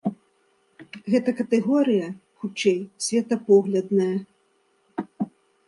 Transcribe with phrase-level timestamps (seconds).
[1.15, 2.07] Гэта катэгорыя,
[2.39, 4.11] хутчэй, светапоглядная.